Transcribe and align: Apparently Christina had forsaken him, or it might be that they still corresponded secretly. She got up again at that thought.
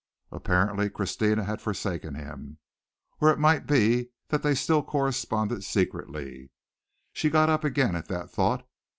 Apparently 0.31 0.89
Christina 0.89 1.43
had 1.43 1.61
forsaken 1.61 2.15
him, 2.15 2.57
or 3.19 3.29
it 3.31 3.37
might 3.37 3.67
be 3.67 4.09
that 4.29 4.41
they 4.41 4.55
still 4.55 4.81
corresponded 4.81 5.63
secretly. 5.63 6.49
She 7.13 7.29
got 7.29 7.49
up 7.51 7.63
again 7.63 7.95
at 7.95 8.07
that 8.07 8.31
thought. 8.31 8.67